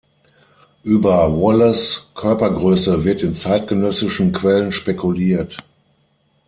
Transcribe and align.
Über 0.81 1.31
Wallace’ 1.31 2.07
Körpergröße 2.15 3.03
wird 3.03 3.21
in 3.21 3.35
zeitgenössischen 3.35 4.31
Quellen 4.33 4.71
spekuliert. 4.71 5.63